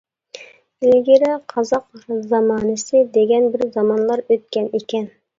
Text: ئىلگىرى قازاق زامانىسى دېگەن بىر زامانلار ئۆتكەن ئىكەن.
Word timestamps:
ئىلگىرى 0.85 1.33
قازاق 1.51 1.99
زامانىسى 2.31 3.01
دېگەن 3.17 3.45
بىر 3.57 3.65
زامانلار 3.75 4.23
ئۆتكەن 4.37 4.67
ئىكەن. 4.81 5.07